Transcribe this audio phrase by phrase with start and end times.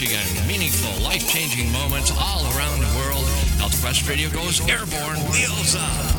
[0.00, 0.46] Michigan.
[0.46, 3.26] Meaningful, life changing moments all around the world.
[3.58, 5.18] Health Quest Radio goes airborne.
[5.26, 6.14] Wheels up.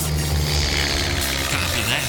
[1.47, 2.03] Copy that.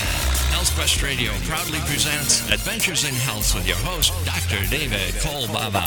[0.51, 4.69] Health Quest Radio proudly presents Adventures in Health with your host, Dr.
[4.69, 5.87] David Kolbaba.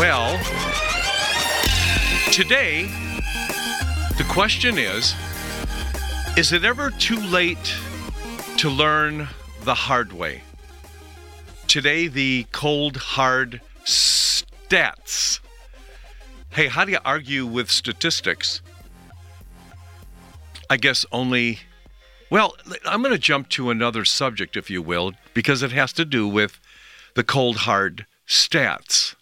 [0.00, 0.38] Well,
[2.32, 2.84] today,
[4.16, 5.14] the question is
[6.38, 7.74] Is it ever too late
[8.56, 9.28] to learn
[9.60, 10.40] the hard way?
[11.66, 15.40] Today, the cold, hard stats.
[16.48, 18.62] Hey, how do you argue with statistics?
[20.70, 21.58] I guess only.
[22.30, 26.06] Well, I'm going to jump to another subject, if you will, because it has to
[26.06, 26.58] do with
[27.14, 29.14] the cold, hard stats.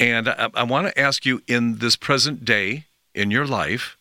[0.00, 3.96] And I, I want to ask you in this present day in your life,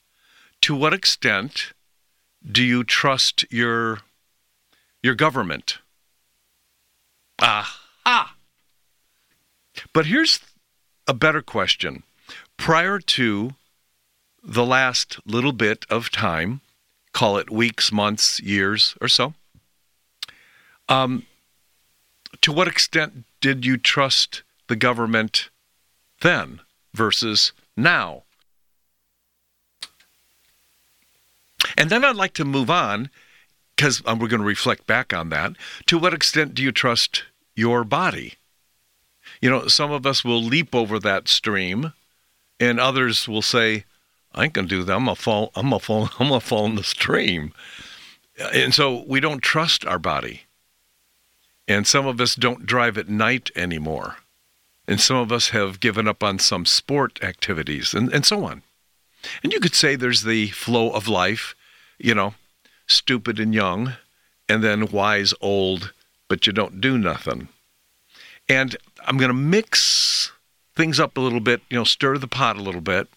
[0.62, 1.74] to what extent
[2.50, 4.02] do you trust your
[5.02, 5.80] your government?
[7.40, 8.36] Aha!
[9.94, 10.40] But here's
[11.08, 12.04] a better question.
[12.58, 13.52] Prior to
[14.44, 16.62] the last little bit of time,
[17.14, 19.34] call it weeks, months, years, or so,
[20.90, 21.26] um,
[22.42, 25.50] to what extent did you trust the government
[26.22, 26.62] then
[26.94, 28.24] versus now?
[31.78, 33.10] And then I'd like to move on
[33.76, 35.54] because uh, we're going to reflect back on that.
[35.88, 37.24] To what extent do you trust
[37.56, 38.34] your body?
[39.42, 41.94] You know, some of us will leap over that stream,
[42.60, 43.86] and others will say,
[44.34, 44.96] "I ain't gonna do that.
[44.96, 45.52] I'm gonna fall.
[45.56, 46.10] I'm gonna fall.
[46.20, 47.54] I'm gonna fall in the stream."
[48.40, 50.44] Uh, and so we don't trust our body.
[51.68, 54.18] And some of us don't drive at night anymore.
[54.88, 58.64] And some of us have given up on some sport activities and, and so on.
[59.44, 61.56] And you could say there's the flow of life,
[61.98, 62.36] you know,
[62.88, 63.94] stupid and young,
[64.48, 65.94] and then wise old,
[66.30, 67.50] but you don't do nothing.
[68.48, 70.32] And I'm going to mix
[70.76, 73.08] things up a little bit, you know, stir the pot a little bit,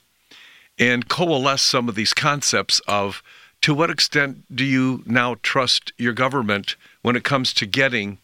[0.79, 3.23] and coalesce some of these concepts of
[3.61, 8.19] to what extent do you now trust your government when it comes to getting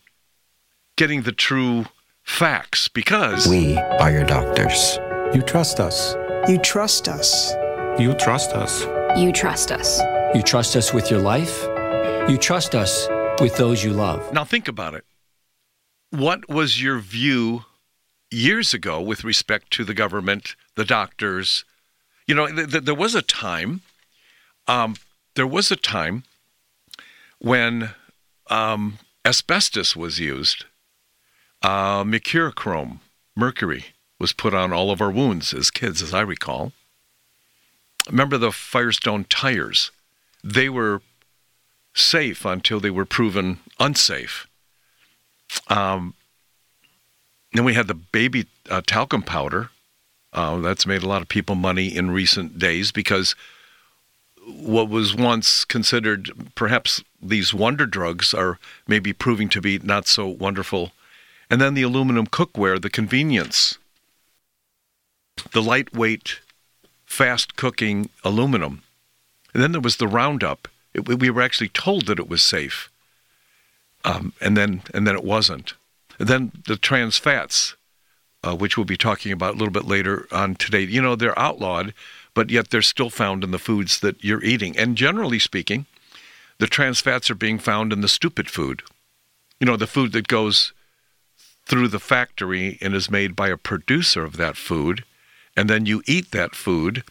[0.96, 1.84] getting the true
[2.26, 4.98] facts because We are your doctors.
[5.34, 6.14] You trust us.
[6.48, 7.52] You trust us.
[7.98, 8.84] You trust us.
[9.18, 10.00] You trust us.
[10.34, 11.64] You trust us with your life.
[12.28, 13.08] You trust us
[13.40, 14.32] with those you love.
[14.32, 15.04] now think about it
[16.10, 17.64] what was your view
[18.30, 21.64] years ago with respect to the government the doctors
[22.26, 23.82] you know th- th- there was a time
[24.66, 24.96] um,
[25.34, 26.24] there was a time
[27.40, 27.90] when
[28.48, 30.64] um, asbestos was used
[31.66, 33.00] uh, mercurochrome
[33.34, 33.86] mercury
[34.18, 36.72] was put on all of our wounds as kids as i recall
[38.08, 39.90] remember the firestone tires
[40.44, 41.02] they were
[41.94, 44.46] safe until they were proven unsafe
[45.68, 46.14] um,
[47.52, 49.70] then we had the baby uh, talcum powder.
[50.32, 53.34] Uh, that's made a lot of people money in recent days because
[54.46, 60.26] what was once considered perhaps these wonder drugs are maybe proving to be not so
[60.26, 60.92] wonderful.
[61.48, 63.78] And then the aluminum cookware, the convenience,
[65.52, 66.40] the lightweight,
[67.04, 68.82] fast cooking aluminum.
[69.54, 70.68] And then there was the Roundup.
[70.92, 72.90] It, we were actually told that it was safe
[74.06, 75.74] um, and then and then it wasn't.
[76.18, 77.74] And then the trans fats,
[78.42, 80.82] uh, which we'll be talking about a little bit later on today.
[80.82, 81.92] You know, they're outlawed,
[82.32, 84.78] but yet they're still found in the foods that you're eating.
[84.78, 85.84] And generally speaking,
[86.58, 88.82] the trans fats are being found in the stupid food.
[89.60, 90.72] You know, the food that goes
[91.66, 95.04] through the factory and is made by a producer of that food,
[95.56, 97.02] and then you eat that food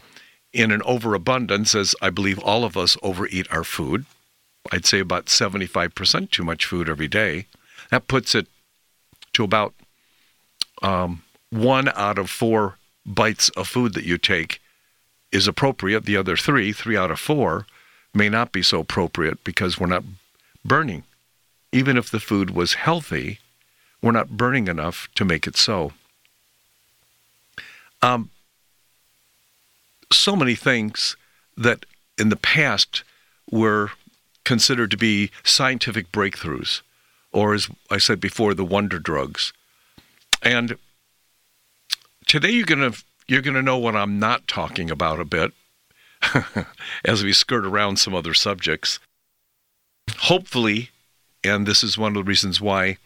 [0.54, 4.06] in an overabundance, as I believe all of us overeat our food
[4.72, 7.48] I'd say about 75% too much food every day.
[7.92, 8.48] That puts it
[9.34, 9.74] to about
[10.81, 14.62] um, one out of four bites of food that you take
[15.31, 16.06] is appropriate.
[16.06, 17.68] The other three, three out of four,
[18.13, 20.04] may not be so appropriate because we're not
[20.63, 21.04] burning.
[21.72, 23.40] Even if the food was healthy,
[24.06, 25.92] we're not burning enough to make it so.
[28.04, 28.30] Um,
[30.13, 31.18] so many things
[31.57, 33.04] that in the past
[33.50, 33.90] were
[34.44, 36.81] considered to be scientific breakthroughs,
[37.34, 39.54] or as I said before, the wonder drugs.
[40.44, 40.78] And
[42.28, 42.92] today you're gonna
[43.28, 45.52] you're gonna know what I'm not talking about a bit
[47.04, 49.00] as we skirt around some other subjects.
[50.19, 50.92] Hopefully,
[51.44, 52.98] and this is one of the reasons why,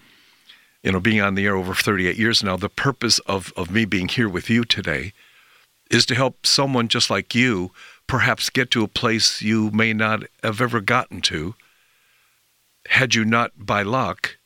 [0.84, 3.86] you know, being on the air over 38 years now, the purpose of, of me
[3.86, 5.14] being here with you today
[5.92, 7.72] is to help someone just like you
[8.08, 11.56] perhaps get to a place you may not have ever gotten to
[12.88, 14.38] had you not, by luck,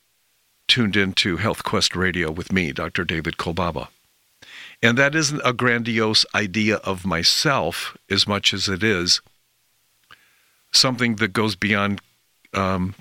[0.68, 3.04] tuned into Health Quest Radio with me, Dr.
[3.04, 3.88] David Kolbaba.
[4.82, 9.22] And that isn't a grandiose idea of myself as much as it is
[10.74, 12.02] something that goes beyond
[12.54, 12.96] um,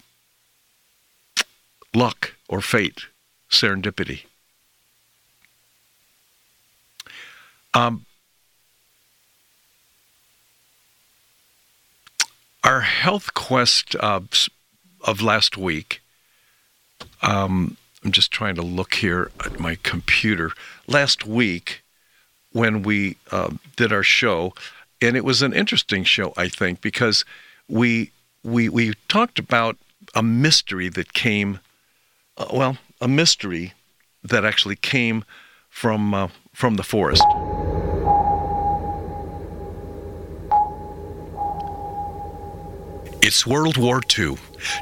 [1.94, 3.06] luck or fate,
[3.52, 4.24] serendipity.
[7.74, 8.04] Um,
[12.64, 14.50] our health quest of
[15.20, 16.00] last week.
[17.22, 20.50] Um, I'm just trying to look here at my computer.
[20.86, 21.82] Last week,
[22.52, 24.54] when we uh, did our show,
[25.00, 27.24] and it was an interesting show, I think, because
[27.68, 28.10] we
[28.44, 29.76] we we talked about
[30.14, 31.60] a mystery that came,
[32.36, 33.74] uh, well, a mystery
[34.22, 35.24] that actually came
[35.68, 37.24] from uh, from the forest.
[43.20, 44.36] It's World War II.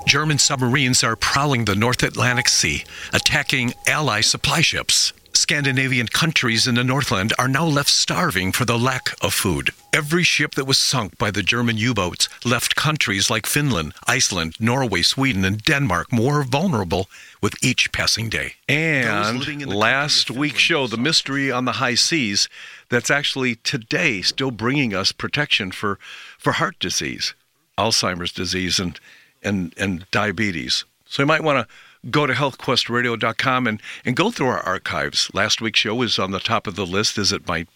[0.07, 5.13] German submarines are prowling the North Atlantic Sea, attacking Allied supply ships.
[5.41, 9.71] Scandinavian countries in the Northland are now left starving for the lack of food.
[9.91, 14.57] Every ship that was sunk by the German U boats left countries like Finland, Iceland,
[14.61, 17.09] Norway, Sweden, and Denmark more vulnerable
[17.41, 18.57] with each passing day.
[18.69, 22.47] And last week's show, The Mystery on the High Seas,
[22.91, 25.99] that's actually today still bringing us protection for,
[26.39, 27.35] for heart disease,
[27.79, 29.01] Alzheimer's disease, and,
[29.43, 30.85] and, and diabetes.
[31.07, 31.75] So you might want to
[32.09, 35.31] go to healthquestradio.com and, and go through our archives.
[35.35, 37.69] Last week's show is on the top of the list, as it might,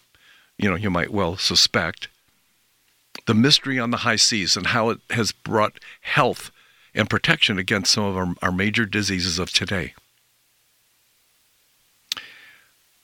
[0.57, 2.07] you know, you might well suspect.
[3.27, 6.51] The mystery on the high seas and how it has brought health
[6.93, 9.93] and protection against some of our, our major diseases of today.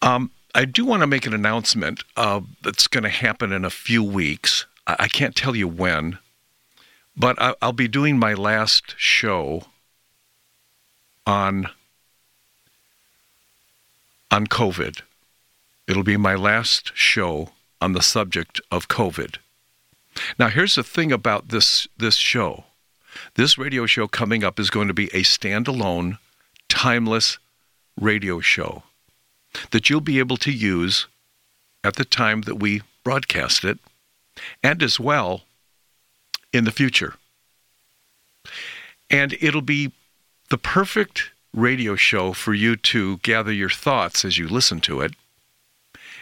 [0.02, 3.70] Um, I do want to make an announcement uh, that's going to happen in a
[3.70, 4.66] few weeks.
[4.88, 6.18] I, I can't tell you when,
[7.16, 9.64] but I, I'll be doing my last show
[11.26, 11.70] on
[14.30, 15.02] on COVID.
[15.88, 17.50] It'll be my last show
[17.82, 19.38] on the subject of COVID.
[20.40, 22.66] Now here's the thing about this this show.
[23.36, 26.18] This radio show coming up is going to be a standalone,
[26.70, 27.38] timeless
[28.00, 28.84] radio show
[29.72, 31.08] that you'll be able to use
[31.84, 33.80] at the time that we broadcast it
[34.64, 35.42] and as well
[36.54, 37.16] in the future.
[39.10, 39.92] And it'll be
[40.52, 45.14] the perfect radio show for you to gather your thoughts as you listen to it.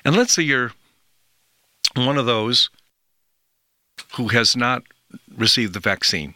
[0.05, 0.71] And let's say you're
[1.95, 2.69] one of those
[4.13, 4.83] who has not
[5.35, 6.35] received the vaccine.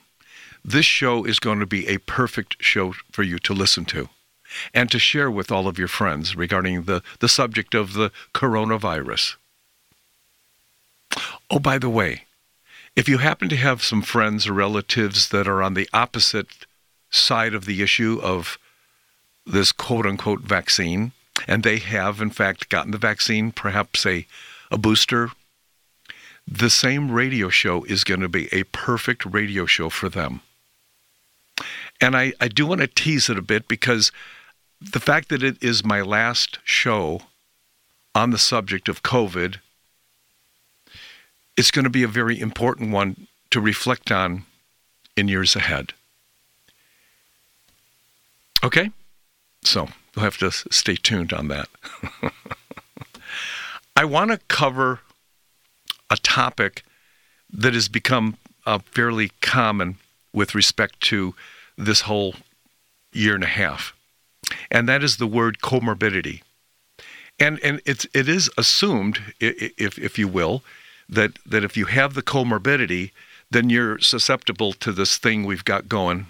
[0.65, 4.09] This show is going to be a perfect show for you to listen to
[4.73, 9.35] and to share with all of your friends regarding the, the subject of the coronavirus.
[11.51, 12.23] Oh, by the way,
[12.95, 16.65] if you happen to have some friends or relatives that are on the opposite
[17.13, 18.57] side of the issue of
[19.45, 21.11] this quote unquote vaccine,
[21.47, 24.25] and they have, in fact, gotten the vaccine, perhaps a,
[24.71, 25.29] a booster,
[26.47, 30.41] the same radio show is going to be a perfect radio show for them.
[32.01, 34.11] And I, I do want to tease it a bit because
[34.81, 37.21] the fact that it is my last show
[38.13, 39.57] on the subject of COVID,
[41.55, 44.45] it's going to be a very important one to reflect on
[45.15, 45.93] in years ahead.
[48.63, 48.91] Okay?
[49.63, 51.67] So you'll have to stay tuned on that.
[53.95, 55.01] I want to cover
[56.09, 56.83] a topic
[57.51, 59.97] that has become uh, fairly common
[60.33, 61.35] with respect to
[61.77, 62.35] this whole
[63.11, 63.93] year and a half,
[64.71, 66.41] and that is the word comorbidity.
[67.39, 70.63] And and it's it is assumed, if if you will,
[71.09, 73.11] that that if you have the comorbidity,
[73.51, 76.27] then you're susceptible to this thing we've got going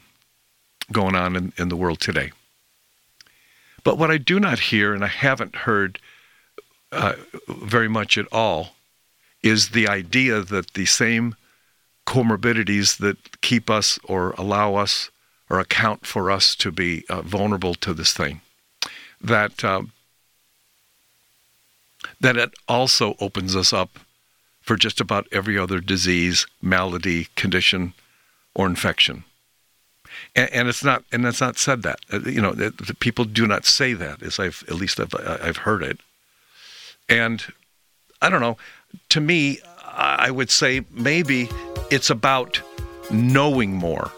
[0.94, 2.32] going on in, in the world today.
[3.84, 6.00] But what I do not hear, and I haven't heard
[6.92, 7.16] uh,
[7.48, 8.76] very much at all,
[9.42, 11.36] is the idea that the same
[12.06, 15.10] comorbidities that keep us or allow us
[15.50, 18.42] or account for us to be uh, vulnerable to this thing,
[19.22, 19.84] that uh,
[22.20, 24.00] that it also opens us up
[24.62, 27.94] for just about every other disease, malady, condition,
[28.56, 29.26] or infection.
[30.36, 32.00] And, and it's not, and it's not said that.
[32.12, 32.54] Uh, you know,
[33.00, 34.22] people do not say that.
[34.22, 36.00] As I've at least I've, I've heard it.
[37.10, 37.44] And
[38.22, 38.58] I don't know.
[39.10, 41.50] To me, I would say maybe
[41.92, 42.62] it's about
[43.12, 44.12] knowing more.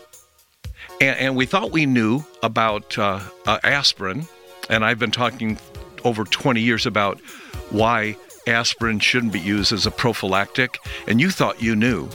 [1.01, 4.27] And, and we thought we knew about uh, uh, aspirin,
[4.69, 5.57] and I've been talking
[6.03, 7.19] over 20 years about
[7.71, 8.15] why
[8.47, 12.09] aspirin shouldn't be used as a prophylactic, and you thought you knew.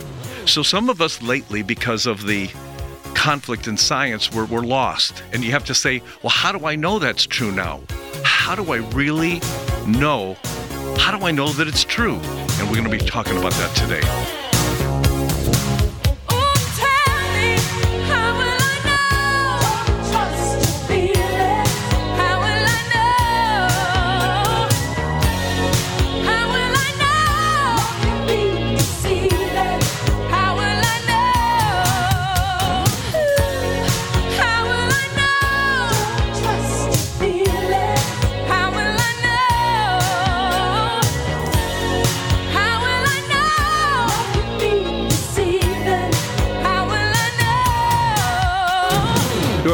[0.47, 2.49] So some of us lately, because of the
[3.15, 5.23] conflict in science, we're, we're lost.
[5.33, 7.81] And you have to say, well, how do I know that's true now?
[8.25, 9.41] How do I really
[9.87, 10.37] know?
[10.99, 12.17] How do I know that it's true?
[12.17, 14.50] And we're going to be talking about that today.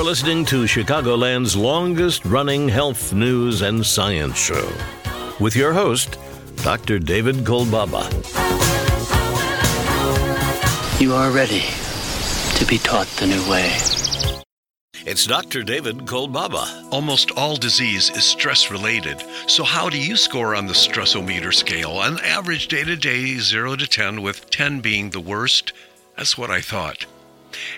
[0.07, 4.73] Listening to Chicagoland's longest running health news and science show
[5.41, 6.17] with your host,
[6.63, 7.01] Dr.
[7.01, 8.05] David Kolbaba.
[11.01, 11.65] You are ready
[12.57, 13.67] to be taught the new way.
[15.05, 15.65] It's Dr.
[15.65, 16.93] David Kolbaba.
[16.93, 19.21] Almost all disease is stress related.
[19.49, 22.03] So, how do you score on the stressometer scale?
[22.03, 25.73] An average day to day, 0 to 10, with 10 being the worst?
[26.17, 27.07] That's what I thought.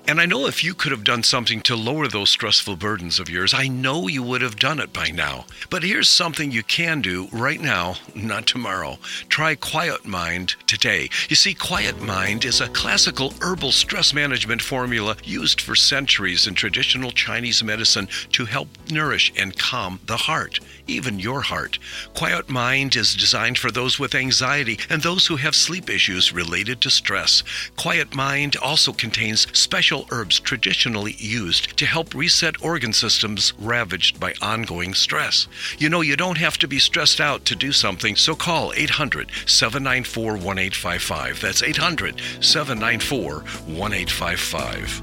[0.07, 3.29] And I know if you could have done something to lower those stressful burdens of
[3.29, 5.47] yours, I know you would have done it by now.
[5.71, 8.99] But here's something you can do right now, not tomorrow.
[9.29, 11.09] Try Quiet Mind today.
[11.29, 16.55] You see, Quiet Mind is a classical herbal stress management formula used for centuries in
[16.55, 21.79] traditional Chinese medicine to help nourish and calm the heart, even your heart.
[22.15, 26.81] Quiet Mind is designed for those with anxiety and those who have sleep issues related
[26.81, 27.43] to stress.
[27.77, 34.33] Quiet Mind also contains special herbs traditionally used to help reset organ systems ravaged by
[34.41, 35.47] ongoing stress.
[35.77, 39.31] You know, you don't have to be stressed out to do something, so call 800
[39.45, 41.43] 794 1855.
[41.43, 45.03] That's 800 794 1855.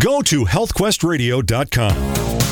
[0.00, 2.43] Go to healthquestradio.com.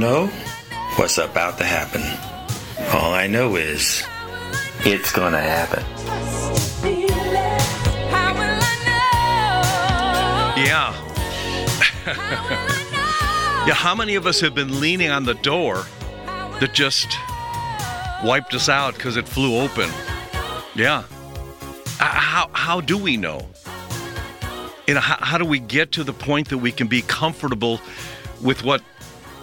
[0.00, 0.26] don't know
[0.96, 2.02] what's about to happen.
[2.94, 4.02] All I know is
[4.80, 5.84] it's going to happen.
[10.56, 10.94] Yeah.
[13.66, 15.84] yeah, how many of us have been leaning on the door
[16.60, 17.08] that just
[18.24, 19.90] wiped us out because it flew open?
[20.74, 21.04] Yeah.
[21.98, 23.46] How, how do we know?
[24.86, 27.80] You know, how, how do we get to the point that we can be comfortable
[28.40, 28.82] with what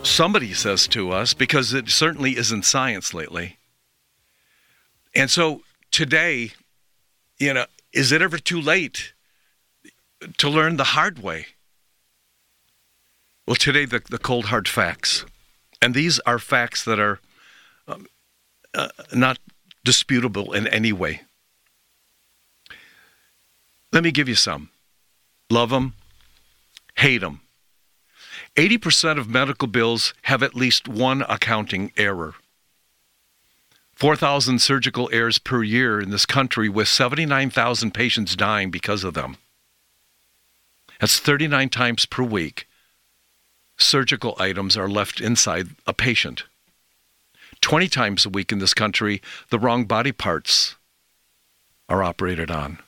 [0.04, 3.58] somebody says to us because it certainly isn't science lately.
[5.16, 5.62] And so
[5.92, 6.51] today,
[7.38, 9.13] you know, is it ever too late
[10.38, 11.48] to learn the hard way?
[13.46, 15.25] Well, today, the, the cold hard facts.
[15.82, 17.20] And these are facts that are
[17.88, 18.08] um,
[18.74, 19.39] uh, not
[19.84, 21.22] disputable in any way.
[23.94, 24.70] Let me give you some.
[25.50, 25.94] Love them,
[26.98, 27.39] hate them.
[28.58, 32.34] 80% of medical bills have at least one accounting error.
[33.94, 39.38] 4,000 surgical errors per year in this country, with 79,000 patients dying because of them.
[41.00, 42.68] That's 39 times per week.
[43.78, 46.44] Surgical items are left inside a patient.
[47.62, 50.76] 20 times a week in this country, the wrong body parts
[51.88, 52.80] are operated on.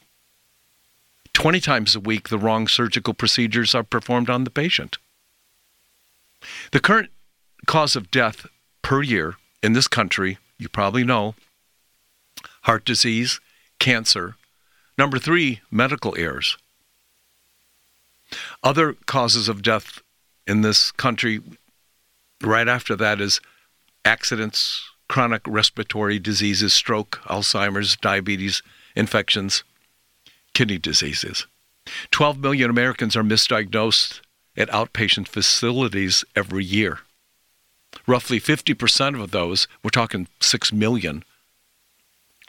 [1.34, 4.98] 20 times a week, the wrong surgical procedures are performed on the patient.
[6.72, 7.10] The current
[7.66, 8.46] cause of death
[8.82, 11.36] per year in this country, you probably know
[12.64, 13.40] heart disease,
[13.80, 14.36] cancer.
[14.98, 16.58] Number three, medical errors.
[18.64, 20.02] Other causes of death
[20.46, 21.42] in this country,
[22.42, 23.40] right after that, is
[24.06, 28.62] accidents, chronic respiratory diseases, stroke, Alzheimer's, diabetes,
[28.96, 29.64] infections,
[30.54, 31.48] kidney diseases.
[32.12, 34.22] 12 million Americans are misdiagnosed
[34.60, 37.00] at outpatient facilities every year.
[38.06, 41.24] Roughly 50% of those, we're talking 6 million,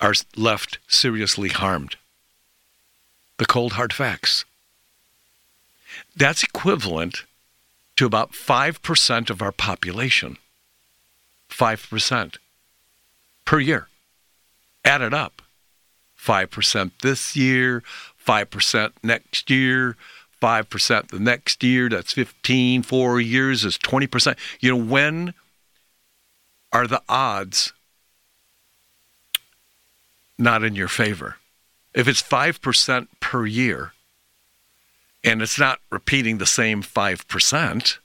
[0.00, 1.96] are left seriously harmed.
[3.38, 4.44] The cold hard facts.
[6.16, 7.24] That's equivalent
[7.96, 10.36] to about 5% of our population.
[11.50, 12.36] 5%
[13.44, 13.88] per year.
[14.84, 15.42] Add it up.
[16.18, 17.82] 5% this year,
[18.26, 19.96] 5% next year,
[20.40, 24.36] 5% the next year, that's 15, four years is 20%.
[24.60, 25.34] You know, when
[26.72, 27.72] are the odds
[30.38, 31.36] not in your favor?
[31.94, 33.92] If it's 5% per year
[35.22, 37.98] and it's not repeating the same 5%,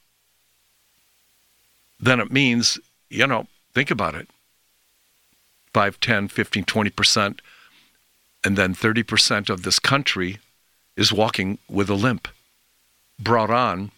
[2.00, 2.78] then it means,
[3.10, 4.28] you know, think about it
[5.74, 7.40] 5, 10, 15, 20%,
[8.44, 10.40] and then 30% of this country
[10.96, 12.28] is walking with a limp,
[13.20, 13.92] brought on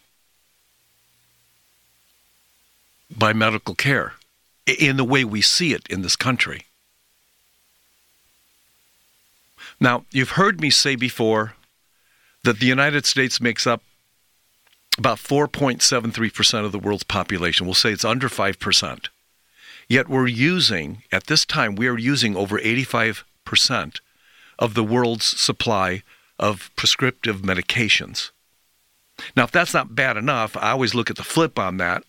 [3.16, 4.14] by medical care
[4.66, 6.66] in the way we see it in this country.
[9.80, 11.54] Now, you've heard me say before
[12.44, 13.82] that the United States makes up
[14.98, 17.68] about 4.73% of the world's population.
[17.68, 19.08] We'll say it's under 5%.
[19.88, 24.00] Yet we're using, at this time, we are using over 85%
[24.60, 26.02] of the world's supply
[26.40, 28.32] of prescriptive medications.
[29.36, 32.04] Now, if that's not bad enough, I always look at the flip on that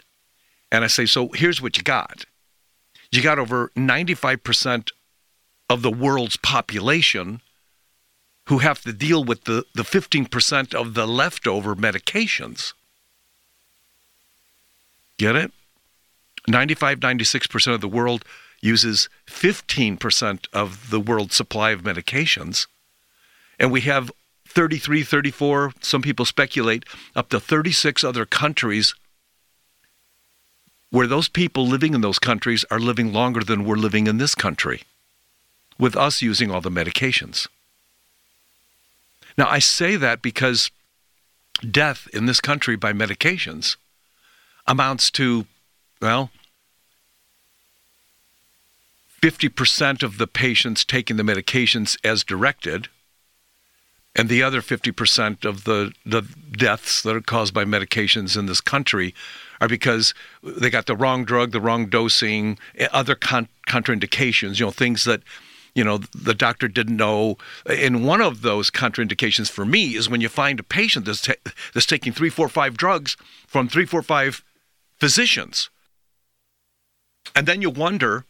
[0.70, 2.26] and I say, so here's what you got.
[3.10, 4.90] You got over 95%
[5.70, 7.40] of the world's population
[8.48, 12.72] who have to deal with the, the 15% of the leftover medications.
[15.18, 15.52] Get it?
[16.46, 18.24] 95, 96% of the world
[18.60, 22.66] uses 15% of the world's supply of medications.
[23.58, 24.10] And we have
[24.46, 28.94] 33, 34, some people speculate, up to 36 other countries
[30.90, 34.34] where those people living in those countries are living longer than we're living in this
[34.34, 34.82] country,
[35.78, 37.46] with us using all the medications.
[39.36, 40.70] Now, I say that because
[41.68, 43.76] death in this country by medications
[44.66, 45.46] amounts to,
[46.00, 46.30] well,
[49.22, 52.88] 50% of the patients taking the medications as directed,
[54.18, 58.60] and the other 50% of the, the deaths that are caused by medications in this
[58.60, 59.14] country
[59.60, 64.66] are because they got the wrong drug, the wrong dosing, eh, other con- contraindications, you
[64.66, 65.22] know, things that
[65.74, 67.36] you know the doctor didn't know.
[67.66, 71.34] And one of those contraindications for me is when you find a patient that's, ta-
[71.72, 74.42] that's taking three four five drugs from three four five
[74.98, 75.70] physicians.
[77.36, 78.24] And then you wonder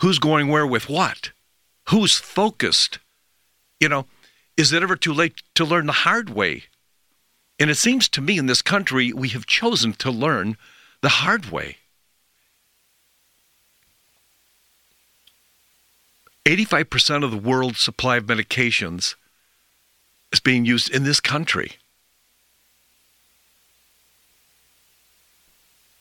[0.00, 1.32] who's going where with what?
[1.88, 2.98] Who's focused
[3.80, 4.06] you know
[4.56, 6.64] is it ever too late to learn the hard way
[7.58, 10.56] and it seems to me in this country we have chosen to learn
[11.02, 11.76] the hard way
[16.46, 19.16] 85% of the world's supply of medications
[20.32, 21.72] is being used in this country.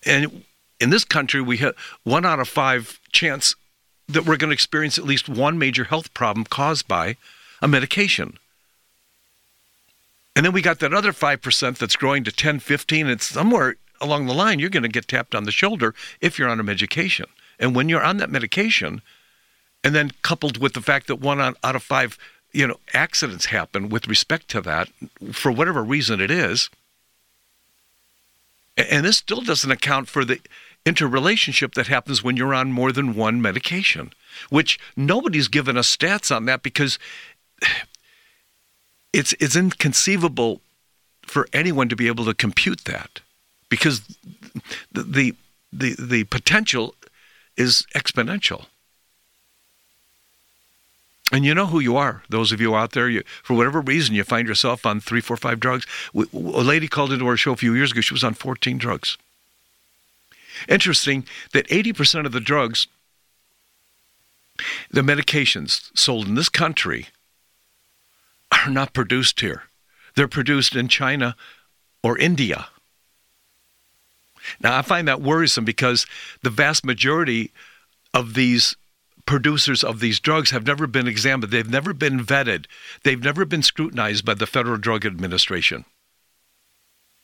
[0.05, 0.43] And
[0.79, 3.55] in this country, we have one out of five chance
[4.07, 7.17] that we're going to experience at least one major health problem caused by
[7.65, 8.37] a medication.
[10.35, 14.27] And then we got that other 5% that's growing to 10, 15, and somewhere along
[14.27, 17.25] the line, you're going to get tapped on the shoulder if you're on a medication.
[17.59, 19.01] And when you're on that medication,
[19.83, 22.19] and then coupled with the fact that one out of five
[22.53, 24.89] you know accidents happen with respect to that
[25.31, 26.69] for whatever reason it is
[28.77, 30.39] and this still doesn't account for the
[30.85, 34.11] interrelationship that happens when you're on more than one medication
[34.49, 36.97] which nobody's given us stats on that because
[39.13, 40.61] it's it's inconceivable
[41.23, 43.21] for anyone to be able to compute that
[43.69, 44.01] because
[44.91, 45.35] the the
[45.73, 46.95] the, the potential
[47.57, 48.65] is exponential
[51.31, 52.23] and you know who you are.
[52.29, 55.37] Those of you out there, you, for whatever reason, you find yourself on three, four,
[55.37, 55.85] five drugs.
[56.15, 58.01] A lady called into our show a few years ago.
[58.01, 59.17] She was on 14 drugs.
[60.69, 62.87] Interesting that 80% of the drugs,
[64.89, 67.07] the medications sold in this country,
[68.55, 69.63] are not produced here.
[70.15, 71.35] They're produced in China
[72.03, 72.67] or India.
[74.61, 76.05] Now, I find that worrisome because
[76.43, 77.51] the vast majority
[78.13, 78.75] of these
[79.25, 81.51] producers of these drugs have never been examined.
[81.51, 82.65] They've never been vetted.
[83.03, 85.85] They've never been scrutinized by the Federal Drug Administration.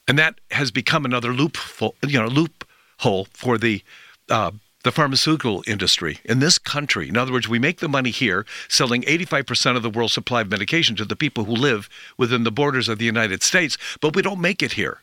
[0.08, 3.84] And that has become another loophole, you know, loophole for the
[4.30, 4.52] uh,
[4.84, 7.08] the pharmaceutical industry in this country.
[7.08, 10.50] In other words, we make the money here selling 85% of the world's supply of
[10.50, 14.22] medication to the people who live within the borders of the United States, but we
[14.22, 15.02] don't make it here.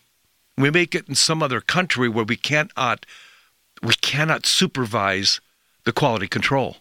[0.56, 3.06] We make it in some other country where we cannot
[3.80, 5.40] we cannot supervise
[5.84, 6.78] the quality control.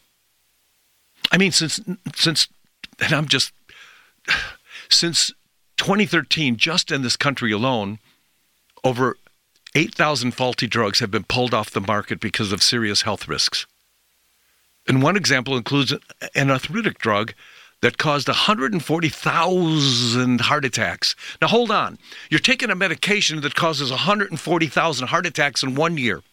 [1.31, 1.79] I mean, since
[2.15, 2.47] since
[2.99, 3.51] and I'm just
[4.89, 5.31] since
[5.77, 7.99] 2013, just in this country alone,
[8.83, 9.17] over
[9.77, 13.67] 8,000 faulty drugs have been pulled off the market because of serious health risks.
[14.87, 15.93] And one example includes
[16.33, 17.35] an arthritic drug
[17.81, 21.15] that caused 140,000 heart attacks.
[21.39, 21.99] Now, hold on.
[22.31, 26.23] You're taking a medication that causes 140,000 heart attacks in one year.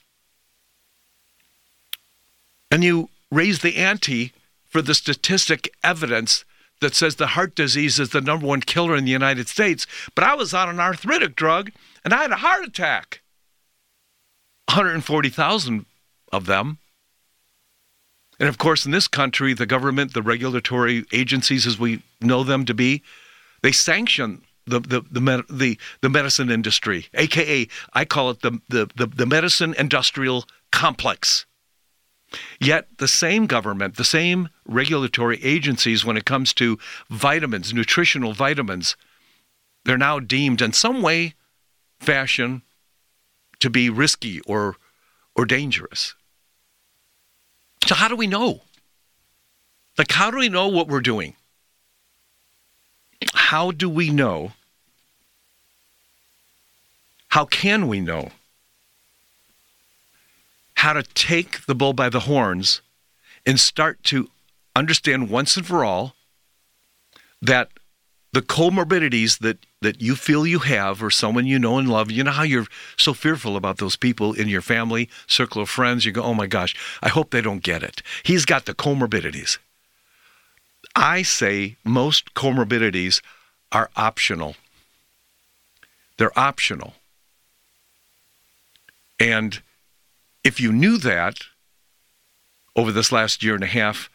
[2.70, 4.33] And you raise the ante
[4.64, 6.46] for the statistic evidence
[6.80, 9.87] that says the heart disease is the number one killer in the United States.
[10.14, 13.20] But I was on an arthritic drug and I had a heart attack.
[14.68, 15.87] 140,000
[16.33, 16.79] of them.
[18.40, 22.64] And of course, in this country, the government, the regulatory agencies, as we know them
[22.64, 23.03] to be,
[23.62, 28.90] they sanction the the the the, the medicine industry, aka I call it the, the
[28.96, 31.46] the the medicine industrial complex.
[32.59, 38.96] Yet the same government, the same regulatory agencies, when it comes to vitamins, nutritional vitamins,
[39.85, 41.35] they're now deemed in some way,
[42.00, 42.62] fashion,
[43.64, 44.77] to be risky or
[45.35, 46.14] or dangerous.
[47.87, 48.61] So how do we know?
[49.96, 51.35] Like how do we know what we're doing?
[53.33, 54.53] How do we know?
[57.29, 58.33] How can we know
[60.74, 62.83] how to take the bull by the horns
[63.46, 64.29] and start to
[64.77, 66.14] understand once and for all
[67.40, 67.70] that
[68.35, 72.11] the comorbidities that that you feel you have or someone you know and love.
[72.11, 72.66] You know how you're
[72.97, 76.05] so fearful about those people in your family circle of friends.
[76.05, 78.03] You go oh my gosh i hope they don't get it.
[78.25, 79.59] He's got the comorbidities.
[80.97, 83.23] I say most comorbidities
[83.70, 84.57] are optional.
[86.16, 86.94] They're optional.
[89.20, 89.62] And
[90.42, 91.37] if you knew that
[92.75, 94.11] over this last year and a half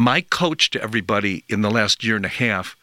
[0.00, 2.76] my coach to everybody in the last year and a half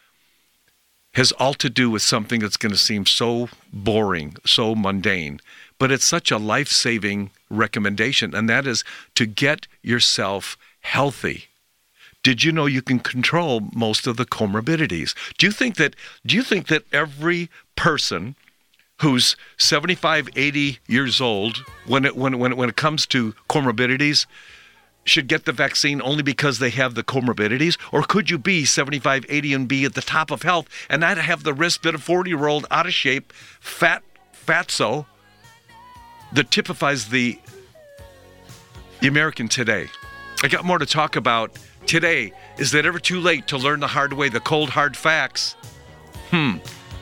[1.18, 5.40] has all to do with something that's going to seem so boring, so mundane,
[5.80, 8.84] but it's such a life saving recommendation, and that is
[9.16, 11.46] to get yourself healthy.
[12.22, 15.16] Did you know you can control most of the comorbidities?
[15.40, 18.36] Do you think that do you think that every person
[19.02, 24.28] who's 75, 80 years old when it when when when it comes to comorbidities
[25.08, 27.78] should get the vaccine only because they have the comorbidities?
[27.92, 31.18] Or could you be 75, 80 and be at the top of health and not
[31.18, 34.04] have the risk that a 40 year old out of shape, fat,
[34.46, 35.06] fatso
[36.34, 37.40] that typifies the,
[39.00, 39.88] the American today?
[40.44, 42.34] I got more to talk about today.
[42.58, 45.54] Is it ever too late to learn the hard way, the cold, hard facts?
[46.30, 46.58] Hmm,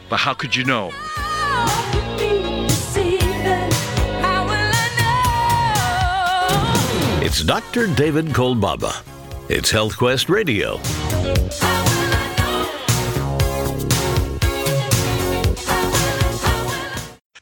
[0.09, 0.91] but how could you know?
[7.37, 7.87] It's Dr.
[7.87, 9.03] David Kolbaba.
[9.49, 10.79] It's HealthQuest Radio.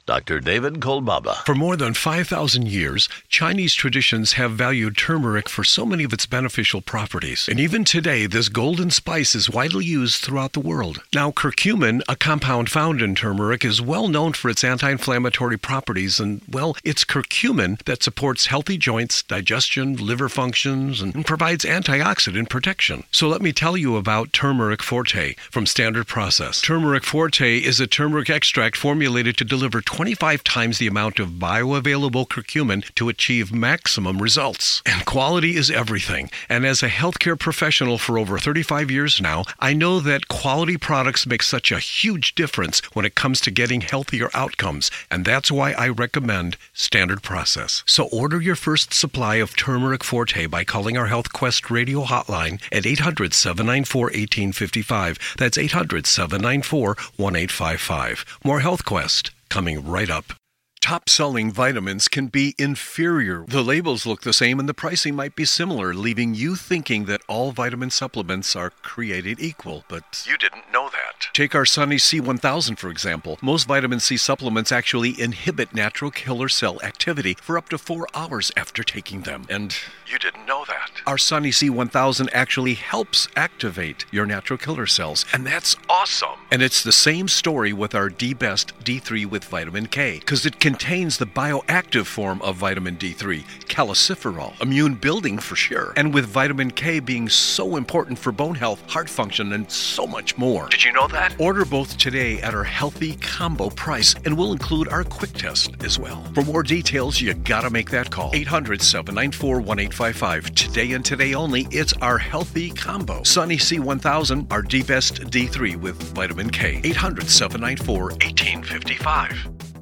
[0.06, 0.42] Dr.
[0.42, 1.46] David Kolbaba.
[1.46, 6.26] For more than 5,000 years, Chinese traditions have valued turmeric for so many of its
[6.26, 7.48] beneficial properties.
[7.48, 11.02] And even today, this golden spice is widely used throughout the world.
[11.14, 16.20] Now, curcumin, a compound found in turmeric, is well known for its anti inflammatory properties.
[16.20, 23.06] And, well, it's curcumin that supports healthy joints, digestion, liver functions, and provides antioxidant protection.
[23.10, 26.60] So, let me tell you about Turmeric Forte from Standard Process.
[26.60, 32.28] Turmeric Forte is a turmeric extract formulated to deliver 25 times the amount of bioavailable
[32.28, 34.82] curcumin to achieve maximum results.
[34.88, 36.32] And quality is everything.
[36.50, 41.28] And as a healthcare professional for over 35 years now, I know that quality products
[41.28, 44.90] make such a huge difference when it comes to getting healthier outcomes.
[45.12, 47.84] And that's why I recommend Standard Process.
[47.86, 52.60] So order your first supply of Turmeric Forte by calling our Health Quest radio hotline
[52.72, 55.36] at 800 794 1855.
[55.38, 58.40] That's 800 794 1855.
[58.44, 60.43] More Health Quest coming right up.
[60.84, 63.46] Top selling vitamins can be inferior.
[63.48, 67.22] The labels look the same and the pricing might be similar, leaving you thinking that
[67.30, 71.30] all vitamin supplements are created equal, but you didn't know that.
[71.32, 73.40] Take our Sunny C1000 for example.
[73.42, 78.52] Most vitamin C supplements actually inhibit natural killer cell activity for up to four hours
[78.58, 79.46] after taking them.
[79.50, 79.74] And
[80.06, 80.92] you didn't know that.
[81.08, 86.40] Our Sunny C1000 actually helps activate your natural killer cells, and that's awesome.
[86.52, 90.60] And it's the same story with our D Best D3 with vitamin K, because it
[90.74, 95.94] contains the bioactive form of vitamin D3, calciferol, immune building for sure.
[95.96, 100.36] And with vitamin K being so important for bone health, heart function, and so much
[100.36, 100.68] more.
[100.70, 101.40] Did you know that?
[101.40, 106.00] Order both today at our healthy combo price, and we'll include our quick test as
[106.00, 106.24] well.
[106.34, 108.32] For more details, you gotta make that call.
[108.34, 110.56] 800 794 1855.
[110.56, 113.22] Today and today only, it's our healthy combo.
[113.22, 116.82] Sunny C1000, our D Best D3 with vitamin K.
[116.84, 119.74] 800 794 1855.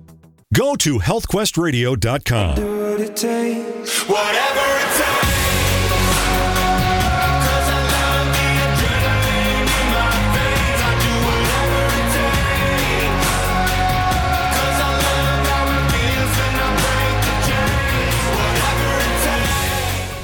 [0.53, 2.55] Go to healthquestradio.com.
[2.55, 5.31] Do what it takes, whatever it takes.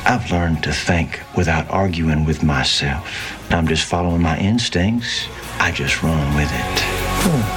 [0.09, 3.51] I've learned to think without arguing with myself.
[3.53, 5.27] I'm just following my instincts.
[5.59, 6.83] I just run with it.
[7.23, 7.56] I'll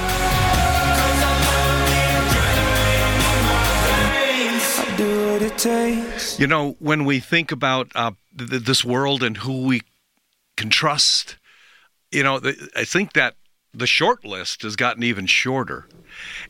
[5.61, 6.39] takes.
[6.39, 9.81] You know, when we think about uh, th- this world and who we
[10.57, 11.37] can trust,
[12.11, 13.35] you know, th- I think that
[13.73, 15.87] the short list has gotten even shorter.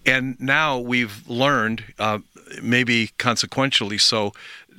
[0.06, 2.20] And now we've learned, uh,
[2.62, 4.32] maybe consequentially so,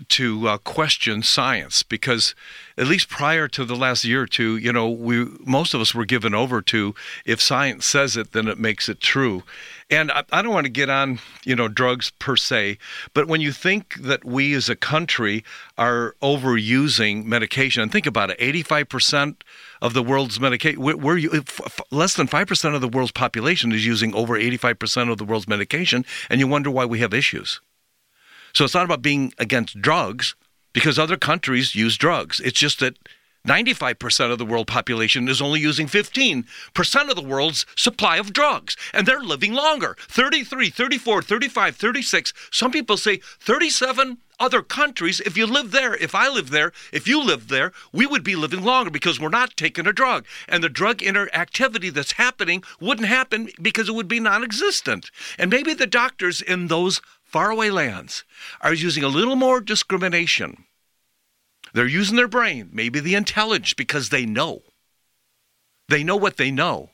[0.09, 2.35] to uh, question science because
[2.77, 5.95] at least prior to the last year or two, you know, we most of us
[5.95, 9.43] were given over to if science says it, then it makes it true.
[9.91, 12.79] And I, I don't want to get on, you know, drugs per se,
[13.13, 15.45] but when you think that we as a country
[15.77, 19.43] are overusing medication, and think about it, 85%
[19.83, 21.21] of the world's medication, we're,
[21.91, 26.07] less than 5% of the world's population is using over 85% of the world's medication,
[26.31, 27.61] and you wonder why we have issues.
[28.55, 30.35] So it's not about being against drugs
[30.73, 32.41] because other countries use drugs.
[32.41, 32.97] It's just that
[33.47, 36.45] 95% of the world population is only using 15%
[37.09, 42.33] of the world's supply of drugs, and they're living longer 33, 34, 35, 36.
[42.53, 45.21] Some people say 37 other countries.
[45.21, 48.37] If you live there, if I live there, if you live there, we would be
[48.37, 50.25] living longer because we're not taking a drug.
[50.49, 55.11] And the drug interactivity that's happening wouldn't happen because it would be non existent.
[55.39, 57.01] And maybe the doctors in those
[57.33, 58.25] faraway lands
[58.61, 60.65] are using a little more discrimination.
[61.73, 64.63] They're using their brain, maybe the intelligence, because they know.
[65.89, 66.91] They know what they know.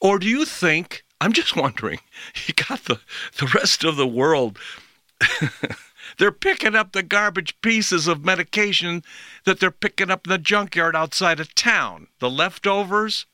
[0.00, 1.98] Or do you think, I'm just wondering,
[2.46, 3.00] you got the,
[3.38, 4.58] the rest of the world,
[6.18, 9.02] they're picking up the garbage pieces of medication
[9.44, 13.26] that they're picking up in the junkyard outside of town, the leftovers?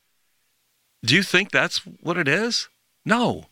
[1.04, 2.68] Do you think that's what it is?
[3.04, 3.46] No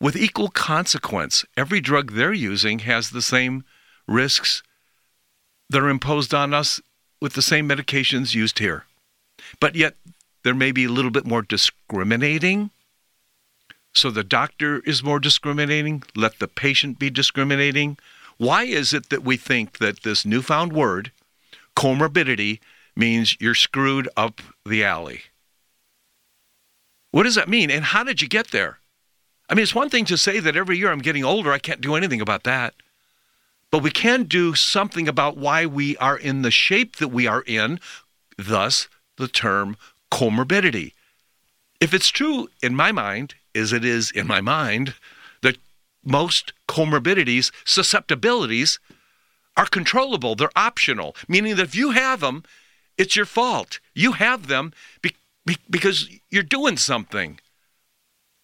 [0.00, 1.44] with equal consequence.
[1.56, 3.64] Every drug they're using has the same
[4.06, 4.62] risks
[5.70, 6.80] that are imposed on us
[7.20, 8.84] with the same medications used here.
[9.60, 9.94] But yet,
[10.44, 12.70] there may be a little bit more discriminating.
[13.94, 16.02] So the doctor is more discriminating.
[16.14, 17.96] Let the patient be discriminating.
[18.36, 21.10] Why is it that we think that this newfound word,
[21.74, 22.60] comorbidity,
[22.94, 25.22] means you're screwed up the alley?
[27.10, 27.70] What does that mean?
[27.70, 28.78] And how did you get there?
[29.48, 31.80] I mean, it's one thing to say that every year I'm getting older, I can't
[31.80, 32.74] do anything about that.
[33.70, 37.42] But we can do something about why we are in the shape that we are
[37.46, 37.80] in,
[38.36, 39.76] thus the term
[40.10, 40.92] comorbidity.
[41.80, 44.94] If it's true in my mind, as it is in my mind,
[45.42, 45.56] that
[46.04, 48.78] most comorbidities, susceptibilities,
[49.56, 52.44] are controllable, they're optional, meaning that if you have them,
[52.98, 53.80] it's your fault.
[53.94, 57.40] You have them be- be- because you're doing something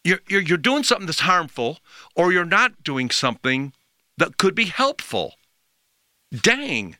[0.04, 1.78] you're, you're, you're doing something that's harmful
[2.16, 3.72] or you're not doing something
[4.18, 5.34] that could be helpful.
[6.32, 6.96] Dang.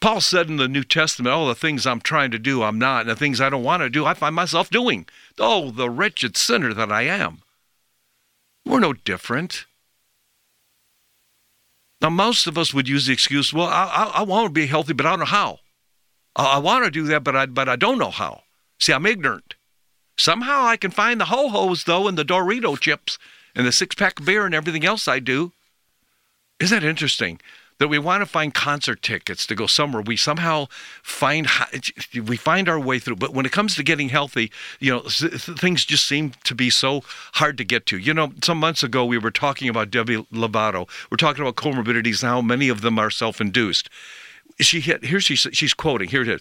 [0.00, 3.02] Paul said in the New Testament, All the things I'm trying to do, I'm not.
[3.02, 5.06] And the things I don't want to do, I find myself doing.
[5.38, 7.42] Oh, the wretched sinner that I am.
[8.66, 9.64] We're no different.
[12.00, 14.66] Now, most of us would use the excuse, Well, I, I, I want to be
[14.66, 15.60] healthy, but I don't know how.
[16.36, 18.42] I, I want to do that, but I, but I don't know how.
[18.78, 19.54] See, I'm ignorant.
[20.18, 23.18] Somehow I can find the ho hos, though, and the Dorito chips
[23.54, 25.52] and the six pack beer and everything else I do.
[26.60, 27.40] Isn't that interesting?
[27.78, 30.02] that we want to find concert tickets to go somewhere.
[30.02, 30.66] We somehow
[31.02, 31.46] find
[32.24, 33.16] we find our way through.
[33.16, 34.50] But when it comes to getting healthy,
[34.80, 37.02] you know, things just seem to be so
[37.34, 37.98] hard to get to.
[37.98, 40.88] You know, some months ago we were talking about Debbie Lovato.
[41.10, 43.88] We're talking about comorbidities and how many of them are self-induced.
[44.60, 45.20] She hit here.
[45.20, 46.40] She's she's quoting here it is.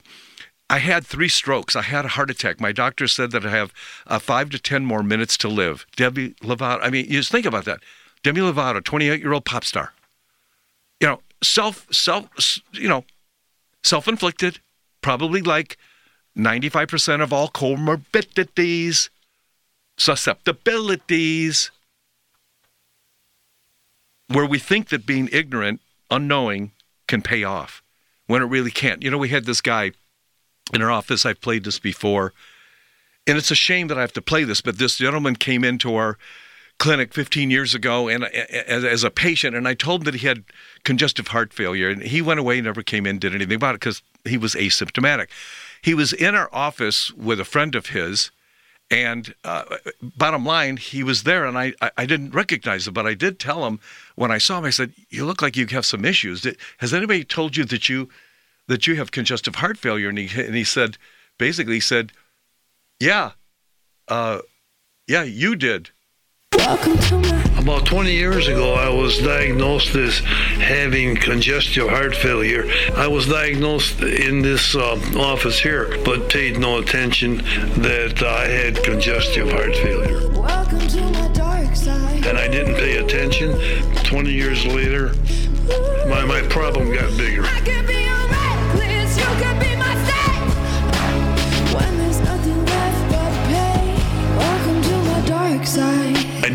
[0.69, 1.75] I had three strokes.
[1.75, 2.59] I had a heart attack.
[2.59, 3.73] My doctor said that I have
[4.05, 5.85] uh, five to 10 more minutes to live.
[5.95, 7.79] Debbie Lovato, I mean, you just think about that.
[8.23, 9.93] Demi Lovato, 28 year old pop star.
[10.99, 12.27] You know, self, self,
[12.73, 13.05] you know,
[13.83, 14.59] self inflicted,
[15.01, 15.77] probably like
[16.37, 19.09] 95% of all comorbidities,
[19.97, 21.71] susceptibilities,
[24.27, 25.79] where we think that being ignorant,
[26.11, 26.71] unknowing,
[27.07, 27.81] can pay off
[28.25, 29.01] when it really can't.
[29.01, 29.93] You know, we had this guy
[30.73, 31.25] in our office.
[31.25, 32.33] I've played this before.
[33.25, 35.95] And it's a shame that I have to play this, but this gentleman came into
[35.95, 36.17] our
[36.79, 40.27] clinic 15 years ago and as, as a patient and I told him that he
[40.27, 40.43] had
[40.83, 44.03] congestive heart failure and he went away never came in did anything about it because
[44.23, 45.27] he was asymptomatic
[45.81, 48.29] he was in our office with a friend of his
[48.91, 49.63] and uh,
[50.03, 53.65] bottom line he was there and I, I didn't recognize him but I did tell
[53.65, 53.79] him
[54.15, 56.45] when I saw him I said you look like you have some issues
[56.77, 58.07] has anybody told you that you
[58.67, 60.97] that you have congestive heart failure and he, and he said
[61.37, 62.11] basically he said
[62.99, 63.31] yeah
[64.07, 64.39] uh,
[65.07, 65.91] yeah you did
[67.67, 72.63] about 20 years ago, I was diagnosed as having congestive heart failure.
[72.95, 77.37] I was diagnosed in this uh, office here, but paid no attention
[77.81, 80.19] that I had congestive heart failure.
[82.25, 83.51] And I didn't pay attention.
[84.03, 85.13] 20 years later,
[86.07, 87.43] my, my problem got bigger.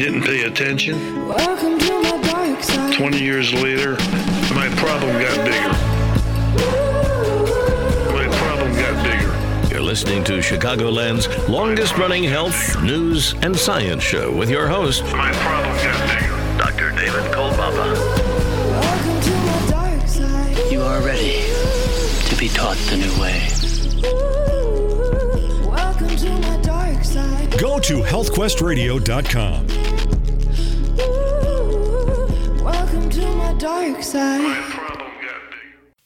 [0.03, 0.99] Didn't pay attention.
[2.93, 3.93] 20 years later,
[4.53, 5.69] my problem got bigger.
[8.11, 9.73] My problem got bigger.
[9.73, 15.31] You're listening to Chicagoland's longest running health, news, and science show with your host, My
[15.35, 16.37] problem got bigger.
[16.59, 16.91] Dr.
[16.97, 17.95] David Kolbaba.
[20.69, 21.45] You are ready
[22.29, 23.39] to be taught the new way.
[27.57, 29.82] Go to healthquestradio.com.
[33.63, 34.82] dark side.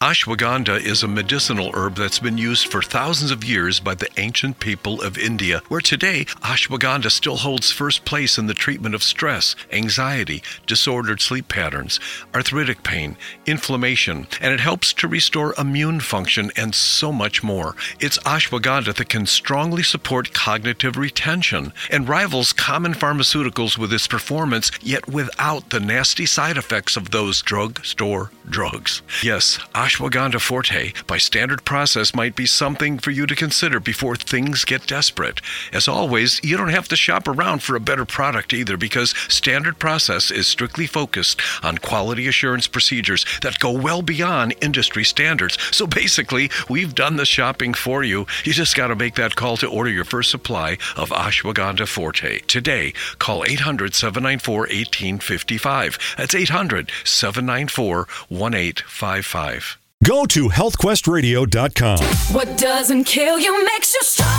[0.07, 4.61] Ashwagandha is a medicinal herb that's been used for thousands of years by the ancient
[4.61, 9.57] people of India, where today ashwagandha still holds first place in the treatment of stress,
[9.73, 11.99] anxiety, disordered sleep patterns,
[12.33, 13.17] arthritic pain,
[13.47, 17.75] inflammation, and it helps to restore immune function and so much more.
[17.99, 24.71] It's ashwagandha that can strongly support cognitive retention and rivals common pharmaceuticals with its performance,
[24.81, 29.03] yet without the nasty side effects of those drugstore drugs.
[29.21, 34.65] Yes, ashwagandha forte by standard process might be something for you to consider before things
[34.65, 35.41] get desperate.
[35.73, 39.79] As always, you don't have to shop around for a better product either because standard
[39.79, 45.59] process is strictly focused on quality assurance procedures that go well beyond industry standards.
[45.75, 48.27] So basically, we've done the shopping for you.
[48.45, 52.41] You just got to make that call to order your first supply of ashwagandha forte.
[52.41, 55.99] Today, call 800 794 1855.
[56.17, 57.97] That's 800 794
[58.29, 59.79] 1855.
[60.07, 61.99] Go to healthquestradio.com.
[62.33, 64.33] What doesn't kill you makes you stronger.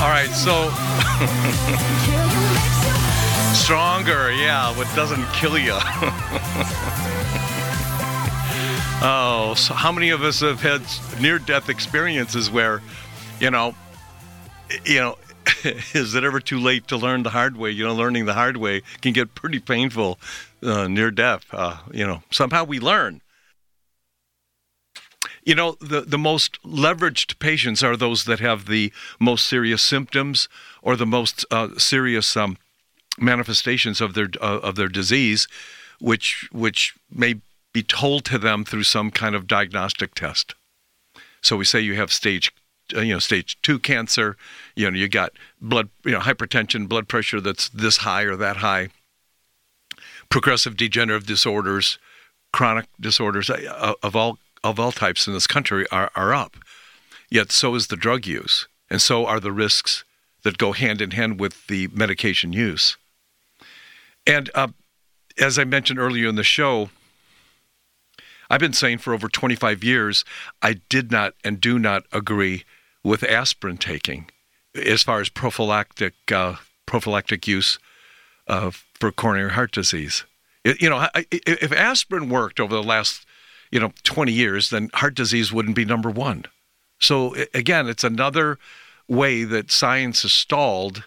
[0.00, 0.70] All right, so
[3.54, 5.78] stronger, yeah, what doesn't kill you.
[9.02, 10.82] oh, so how many of us have had
[11.20, 12.82] near-death experiences where,
[13.40, 13.74] you know,
[14.84, 15.16] you know,
[15.64, 17.70] is it ever too late to learn the hard way?
[17.70, 20.18] You know, learning the hard way can get pretty painful
[20.62, 21.44] uh, near death.
[21.52, 23.20] Uh, you know, somehow we learn.
[25.44, 30.48] You know, the, the most leveraged patients are those that have the most serious symptoms
[30.82, 32.58] or the most uh, serious um,
[33.18, 35.48] manifestations of their uh, of their disease,
[35.98, 37.40] which which may
[37.72, 40.54] be told to them through some kind of diagnostic test.
[41.42, 42.52] So we say you have stage
[42.94, 44.36] uh, you know stage 2 cancer,
[44.74, 48.58] you know you got blood you know hypertension, blood pressure that's this high or that
[48.58, 48.88] high.
[50.28, 51.98] Progressive degenerative disorders,
[52.52, 56.56] chronic disorders uh, of all of all types in this country are, are up.
[57.30, 60.04] Yet so is the drug use, and so are the risks
[60.42, 62.96] that go hand in hand with the medication use.
[64.26, 64.68] And uh,
[65.38, 66.90] as I mentioned earlier in the show,
[68.50, 70.24] I've been saying for over 25 years,
[70.60, 72.64] I did not and do not agree
[73.04, 74.28] with aspirin taking
[74.74, 77.78] as far as prophylactic uh, prophylactic use
[78.48, 80.24] uh, for coronary heart disease.
[80.64, 83.24] It, you know, I, if aspirin worked over the last
[83.70, 86.44] you know 20 years, then heart disease wouldn't be number one.
[86.98, 88.58] So again, it's another
[89.08, 91.04] way that science is stalled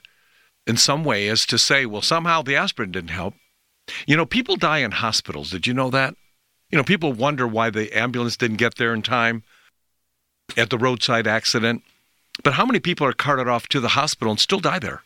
[0.65, 3.35] in some way as to say, well, somehow the aspirin didn't help.
[4.07, 5.51] You know, people die in hospitals.
[5.51, 6.15] Did you know that?
[6.73, 9.43] You know, people wonder why the ambulance didn't get there in time
[10.57, 11.83] at the roadside accident.
[12.43, 15.03] But how many people are carted off to the hospital and still die there?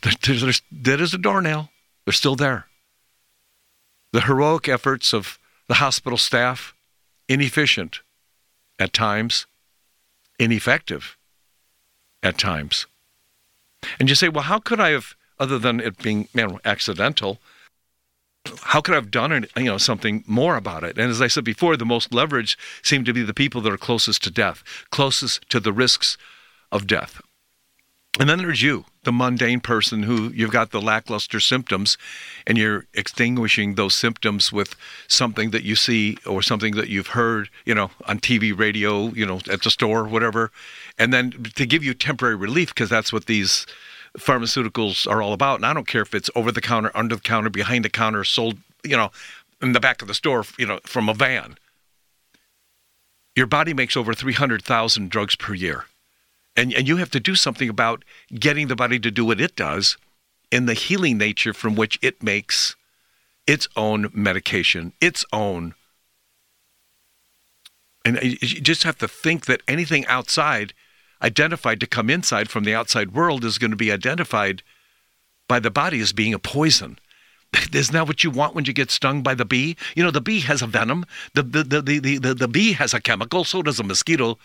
[0.00, 1.68] They're, they're dead as a doornail.
[2.06, 2.64] They're still there.
[4.14, 6.72] The heroic efforts of the hospital staff,
[7.28, 8.00] inefficient
[8.78, 9.44] at times,
[10.38, 11.18] ineffective
[12.22, 12.86] at times.
[14.00, 17.38] And you say, well, how could I have, other than it being you know, accidental,
[18.62, 20.98] how could I have done it, you know something more about it?
[20.98, 23.78] And as I said before, the most leverage seem to be the people that are
[23.78, 26.16] closest to death, closest to the risks
[26.70, 27.20] of death.
[28.20, 31.98] And then there's you, the mundane person who you've got the lackluster symptoms
[32.46, 34.76] and you're extinguishing those symptoms with
[35.08, 39.26] something that you see or something that you've heard, you know, on TV, radio, you
[39.26, 40.52] know, at the store, whatever.
[40.96, 43.66] And then to give you temporary relief, because that's what these
[44.18, 45.56] pharmaceuticals are all about.
[45.56, 48.24] And I don't care if it's over the counter, under the counter, behind the counter,
[48.24, 49.10] sold, you know,
[49.60, 51.56] in the back of the store, you know, from a van.
[53.34, 55.86] Your body makes over 300,000 drugs per year.
[56.56, 59.56] And, and you have to do something about getting the body to do what it
[59.56, 59.96] does
[60.52, 62.76] in the healing nature from which it makes
[63.46, 65.74] its own medication, its own.
[68.04, 70.72] And uh, you just have to think that anything outside
[71.22, 74.62] identified to come inside from the outside world is going to be identified
[75.48, 76.98] by the body as being a poison.
[77.72, 79.76] Isn't that what you want when you get stung by the bee?
[79.94, 81.04] You know, the bee has a venom.
[81.34, 83.44] The, the, the, the, the, the bee has a chemical.
[83.44, 84.38] So does a mosquito.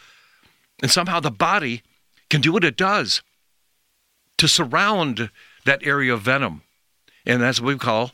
[0.82, 1.82] And somehow the body
[2.30, 3.22] can do what it does
[4.38, 5.30] to surround
[5.65, 6.61] that area of venom.
[7.26, 8.11] And that's what we call,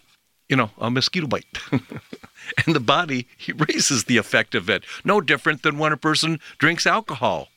[0.49, 1.45] you know, a mosquito bite.
[1.72, 4.84] and the body erases the effect of it.
[5.03, 7.49] No different than when a person drinks alcohol.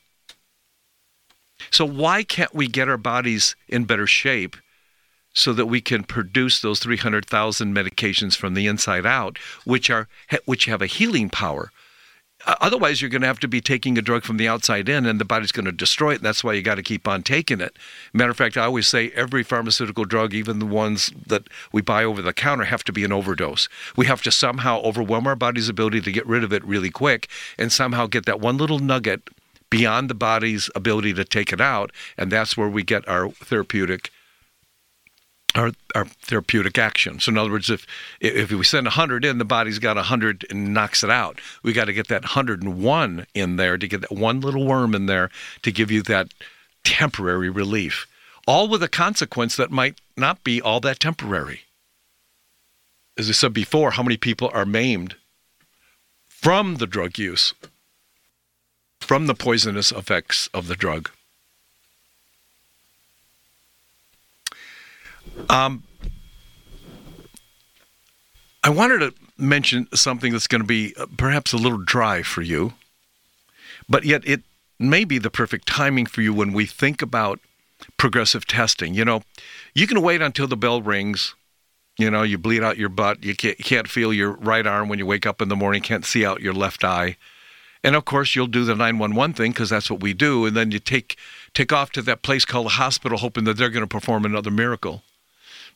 [1.71, 4.57] So, why can't we get our bodies in better shape
[5.33, 10.07] so that we can produce those 300,000 medications from the inside out, which, are,
[10.45, 11.71] which have a healing power?
[12.45, 15.19] Otherwise, you're going to have to be taking a drug from the outside in, and
[15.19, 16.21] the body's going to destroy it.
[16.21, 17.75] That's why you got to keep on taking it.
[18.13, 22.05] Matter of fact, I always say every pharmaceutical drug, even the ones that we buy
[22.05, 23.67] over the counter, have to be an overdose.
[23.97, 27.27] We have to somehow overwhelm our body's ability to get rid of it really quick,
[27.57, 29.29] and somehow get that one little nugget
[29.69, 34.11] beyond the body's ability to take it out, and that's where we get our therapeutic
[35.55, 37.19] our, our therapeutic action.
[37.19, 37.85] So in other words, if
[38.19, 41.39] if we send 100 in, the body's got 100 and knocks it out.
[41.63, 45.07] We got to get that 101 in there to get that one little worm in
[45.07, 45.29] there
[45.63, 46.29] to give you that
[46.83, 48.07] temporary relief.
[48.47, 51.61] All with a consequence that might not be all that temporary.
[53.17, 55.15] As I said before, how many people are maimed
[56.27, 57.53] from the drug use,
[58.99, 61.09] from the poisonous effects of the drug?
[65.49, 65.83] Um,
[68.63, 72.41] I wanted to mention something that's going to be uh, perhaps a little dry for
[72.41, 72.73] you,
[73.87, 74.41] but yet it
[74.77, 77.39] may be the perfect timing for you when we think about
[77.97, 78.93] progressive testing.
[78.93, 79.21] You know,
[79.73, 81.35] you can wait until the bell rings.
[81.97, 83.23] You know, you bleed out your butt.
[83.23, 85.81] You can't, you can't feel your right arm when you wake up in the morning.
[85.81, 87.17] Can't see out your left eye.
[87.83, 90.45] And of course, you'll do the 911 thing because that's what we do.
[90.45, 91.17] And then you take
[91.53, 94.51] take off to that place called a hospital, hoping that they're going to perform another
[94.51, 95.03] miracle.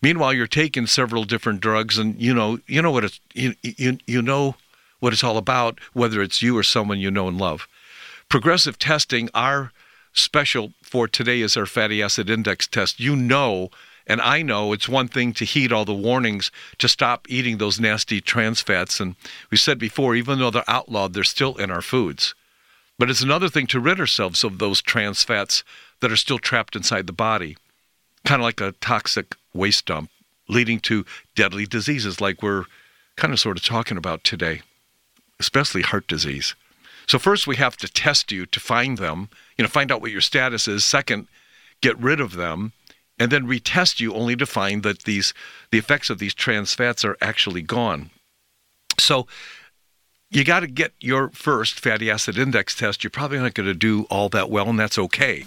[0.02, 4.00] Meanwhile, you're taking several different drugs, and you know you know what it's you you
[4.06, 4.56] you know
[5.00, 7.68] what it's all about, whether it's you or someone you know and love.
[8.28, 9.72] Progressive testing, our
[10.12, 13.00] special for today is our fatty acid index test.
[13.00, 13.70] You know,
[14.06, 17.80] and I know it's one thing to heed all the warnings to stop eating those
[17.80, 19.00] nasty trans fats.
[19.00, 19.16] And
[19.50, 22.36] we said before, even though they're outlawed, they're still in our foods.
[23.00, 25.64] But it's another thing to rid ourselves of those trans fats
[26.02, 27.58] that are still trapped inside the body,
[28.26, 30.10] kind of like a toxic waste dump,
[30.50, 32.66] leading to deadly diseases like we're
[33.16, 34.62] kind of sort of talking about today,
[35.40, 36.56] especially heart disease.
[37.08, 40.12] So, first, we have to test you to find them, you know, find out what
[40.12, 40.86] your status is.
[40.86, 41.28] Second,
[41.82, 42.74] get rid of them,
[43.24, 45.34] and then retest you only to find that these
[45.72, 48.10] the effects of these trans fats are actually gone.
[49.00, 49.28] So,
[50.30, 53.02] you got to get your first fatty acid index test.
[53.02, 55.46] You're probably not going to do all that well, and that's okay.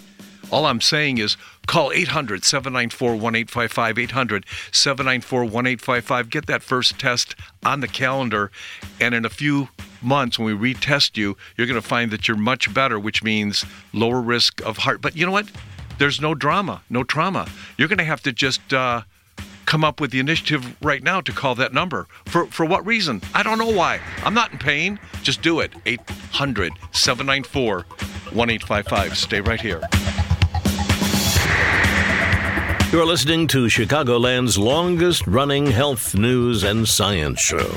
[0.49, 3.99] All I'm saying is call 800 794 1855.
[3.99, 6.29] 800 794 1855.
[6.31, 8.49] Get that first test on the calendar.
[8.99, 9.69] And in a few
[10.01, 13.65] months, when we retest you, you're going to find that you're much better, which means
[13.93, 14.99] lower risk of heart.
[14.99, 15.47] But you know what?
[15.97, 17.47] There's no drama, no trauma.
[17.77, 18.73] You're going to have to just.
[18.73, 19.01] Uh,
[19.67, 22.07] come up with the initiative right now to call that number.
[22.25, 23.21] For for what reason?
[23.35, 23.99] I don't know why.
[24.23, 24.97] I'm not in pain.
[25.21, 25.73] Just do it.
[25.85, 27.75] 800 794
[28.31, 29.17] 1855.
[29.17, 29.81] Stay right here.
[32.91, 37.69] You're listening to Chicagoland's longest running health news and science show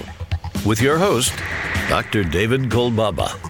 [0.64, 1.32] with your host,
[1.88, 2.22] Dr.
[2.22, 3.49] David Kolbaba.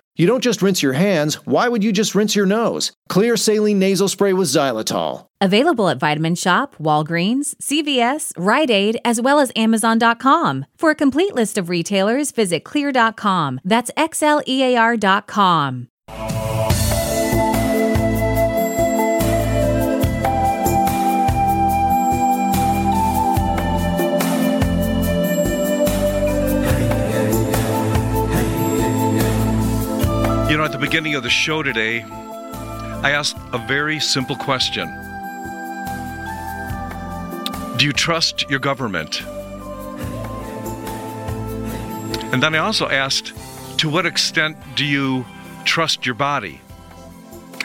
[0.15, 2.91] You don't just rinse your hands, why would you just rinse your nose?
[3.09, 5.27] Xlear saline nasal spray with xylitol.
[5.39, 10.65] Available at Vitamin Shoppe, Walgreens, CVS, Rite Aid, as well as Amazon.com.
[10.77, 13.61] For a complete list of retailers, visit xlear.com.
[13.63, 15.87] That's X L E A R.com.
[30.51, 34.85] You know, at the beginning of the show today, I asked a very simple question
[37.77, 39.21] Do you trust your government?
[42.33, 43.31] And then I also asked,
[43.77, 45.25] To what extent do you
[45.63, 46.59] trust your body?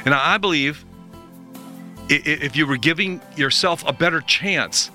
[0.04, 0.84] And I believe
[2.08, 4.92] if you were giving yourself a better chance,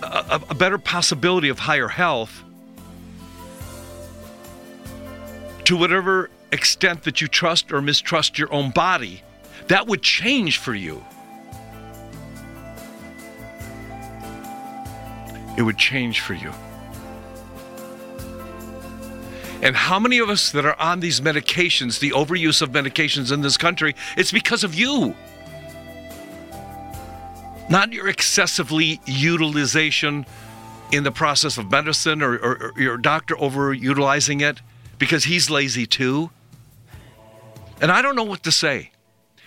[0.00, 2.44] a, better possibility of higher health,
[5.64, 9.22] to whatever extent that you trust or mistrust your own body,
[9.68, 11.04] that would change for you.
[15.56, 16.52] It would change for you.
[19.62, 23.42] And how many of us that are on these medications, the overuse of medications in
[23.42, 25.14] this country, it's because of you.
[27.70, 30.26] Not your excessively utilization
[30.90, 34.60] in the process of medicine or, or, or your doctor overutilizing it
[34.98, 36.30] because he's lazy too.
[37.82, 38.92] And I don't know what to say.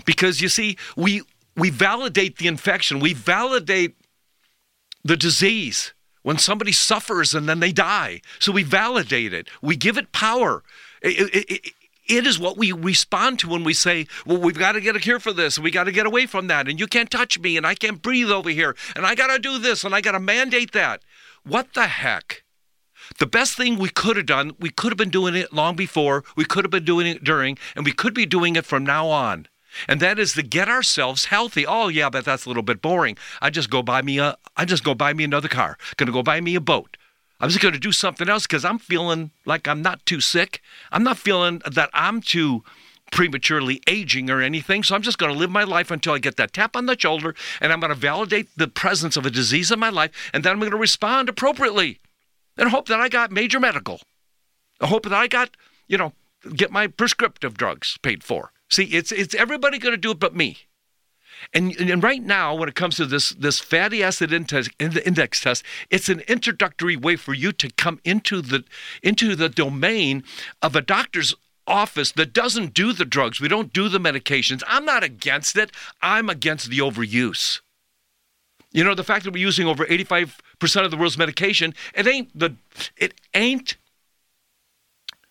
[0.05, 1.23] Because you see, we
[1.55, 2.99] we validate the infection.
[2.99, 3.95] We validate
[5.03, 8.21] the disease when somebody suffers and then they die.
[8.39, 9.47] So we validate it.
[9.61, 10.63] We give it power.
[11.01, 11.73] It, it, it,
[12.07, 14.99] it is what we respond to when we say, well, we've got to get a
[14.99, 17.57] cure for this, we got to get away from that, and you can't touch me,
[17.57, 20.11] and I can't breathe over here, and I got to do this, and I got
[20.11, 21.01] to mandate that.
[21.43, 22.43] What the heck?
[23.17, 26.25] The best thing we could have done, we could have been doing it long before,
[26.35, 29.07] we could have been doing it during, and we could be doing it from now
[29.07, 29.47] on.
[29.87, 31.65] And that is to get ourselves healthy.
[31.65, 33.17] Oh yeah, but that's a little bit boring.
[33.41, 35.77] I just go buy me a I just go buy me another car.
[35.95, 36.97] Gonna go buy me a boat.
[37.39, 40.61] I'm just gonna do something else because I'm feeling like I'm not too sick.
[40.91, 42.63] I'm not feeling that I'm too
[43.11, 44.83] prematurely aging or anything.
[44.83, 46.99] So I'm just going to live my life until I get that tap on the
[46.99, 50.43] shoulder and I'm going to validate the presence of a disease in my life and
[50.43, 51.99] then I'm going to respond appropriately
[52.57, 54.01] and hope that I got major medical.
[54.81, 55.55] I hope that I got,
[55.87, 56.13] you know,
[56.53, 58.51] get my prescriptive drugs paid for.
[58.69, 60.57] See, it's it's everybody going to do it but me.
[61.53, 65.63] And, and right now, when it comes to this this fatty acid index, index test,
[65.89, 68.63] it's an introductory way for you to come into the
[69.03, 70.23] into the domain
[70.61, 71.35] of a doctor's
[71.67, 73.41] office that doesn't do the drugs.
[73.41, 74.61] We don't do the medications.
[74.67, 75.71] I'm not against it.
[76.01, 77.61] I'm against the overuse.
[78.71, 82.37] You know, the fact that we're using over 85% of the world's medication, it ain't
[82.37, 82.55] the
[82.97, 83.77] it ain't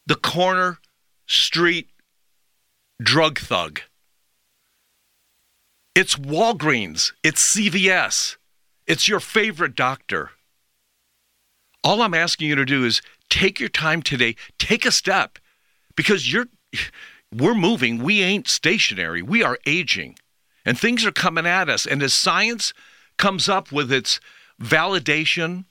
[0.07, 0.79] the corner
[1.27, 1.89] street
[3.01, 3.81] drug thug.
[5.95, 8.37] It's Walgreens, it's CVS,
[8.87, 10.31] it's your favorite doctor.
[11.83, 15.39] All I'm asking you to do is take your time today, take a step
[15.97, 16.47] because you're
[17.35, 19.23] we're moving, we ain't stationary.
[19.23, 20.17] We are aging.
[20.65, 22.73] And things are coming at us and as science
[23.19, 24.19] comes up with its
[24.61, 25.65] validation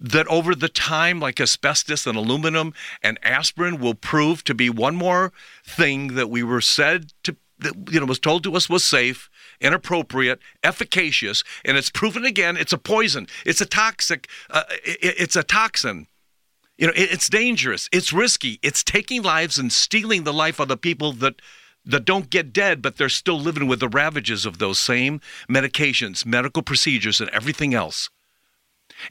[0.00, 4.96] that over the time, like asbestos and aluminum and aspirin will prove to be one
[4.96, 5.32] more
[5.64, 9.30] thing that we were said to that you know was told to us was safe,
[9.60, 13.26] inappropriate, efficacious, and it's proven again it's a poison.
[13.46, 14.28] It's a toxic.
[14.50, 16.06] Uh, it, it's a toxin.
[16.76, 17.88] You know, it, it's dangerous.
[17.92, 18.58] It's risky.
[18.62, 21.40] It's taking lives and stealing the life of the people that
[21.86, 26.24] that don't get dead, but they're still living with the ravages of those same medications,
[26.24, 28.08] medical procedures, and everything else.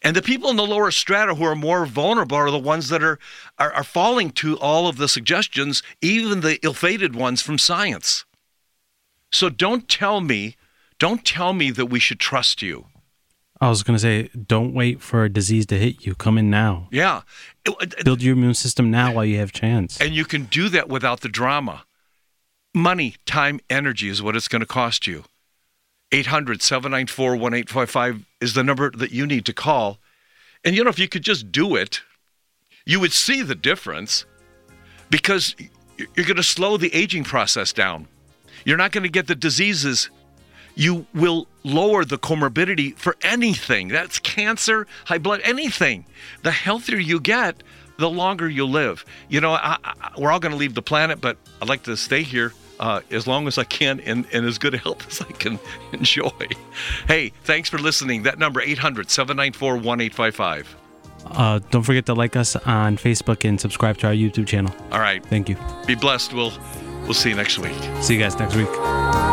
[0.01, 3.03] And the people in the lower strata who are more vulnerable are the ones that
[3.03, 3.19] are,
[3.59, 8.25] are, are falling to all of the suggestions, even the ill-fated ones from science.
[9.31, 10.55] So don't tell me,
[10.99, 12.88] don't tell me that we should trust you.
[13.61, 16.15] I was going to say, don't wait for a disease to hit you.
[16.15, 16.89] Come in now.
[16.91, 17.21] Yeah.
[18.03, 20.01] Build your immune system now while you have chance.
[20.01, 21.86] And you can do that without the drama.
[22.73, 25.23] Money, time, energy is what it's going to cost you.
[26.14, 29.97] 800 794 1855 is the number that you need to call.
[30.64, 32.01] And you know, if you could just do it,
[32.86, 34.26] you would see the difference
[35.09, 35.55] because
[35.97, 38.07] you're going to slow the aging process down.
[38.64, 40.09] You're not going to get the diseases.
[40.76, 43.88] You will lower the comorbidity for anything.
[43.88, 46.05] That's cancer, high blood, anything.
[46.43, 47.64] The healthier you get,
[47.97, 49.03] the longer you'll live.
[49.30, 51.97] You know, I, I, we're all going to leave the planet, but I'd like to
[51.97, 55.21] stay here uh, as long as I can and, and as good a health as
[55.21, 55.59] I can
[55.91, 56.32] enjoy.
[57.07, 58.24] Hey, thanks for listening.
[58.24, 60.76] That number, 800 794 1855.
[61.26, 64.74] Uh, don't forget to like us on Facebook and subscribe to our YouTube channel.
[64.91, 65.26] All right.
[65.26, 65.57] Thank you.
[65.88, 66.34] Be blessed.
[66.34, 66.51] We'll
[67.03, 67.76] we'll see you next week.
[68.01, 69.32] See you guys next week.